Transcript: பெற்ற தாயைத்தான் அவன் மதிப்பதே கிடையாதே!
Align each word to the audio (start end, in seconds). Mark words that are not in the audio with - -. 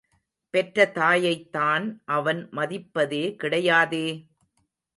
பெற்ற 0.53 0.85
தாயைத்தான் 0.95 1.85
அவன் 2.05 2.41
மதிப்பதே 2.51 3.23
கிடையாதே! 3.43 4.05